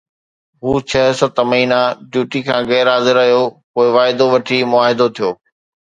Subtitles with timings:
[0.63, 1.81] هو ڇهه ست مهينا
[2.13, 5.29] ڊيوٽي کان غير حاضر رهيو، پوءِ واعدو وٺي معاهدو ٿيو.